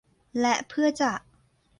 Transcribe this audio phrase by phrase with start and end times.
[0.41, 1.11] และเพื่อจะ